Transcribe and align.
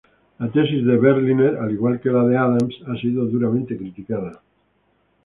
La 0.43 0.47
tesis 0.53 0.83
de 0.85 0.95
Berliner, 0.97 1.51
al 1.65 1.73
igual 1.73 1.99
que 2.01 2.09
la 2.09 2.23
de 2.23 2.35
Adams, 2.35 2.75
ha 2.87 2.97
sido 2.99 3.23
duramente 3.27 3.77
criticada. 3.77 4.41